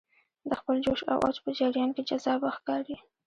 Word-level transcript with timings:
د 0.49 0.51
خپل 0.59 0.75
جوش 0.85 1.01
او 1.11 1.17
اوج 1.25 1.37
په 1.43 1.49
جریان 1.59 1.89
کې 1.95 2.07
جذابه 2.09 2.49
ښکاري. 2.57 2.97